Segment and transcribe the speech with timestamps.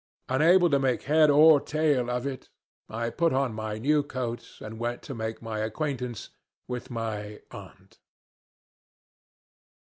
[0.29, 2.49] Unable to make head or tail of it,
[2.89, 6.31] I put on my new coat and went to make acquaintance
[6.67, 7.99] with my "aunt."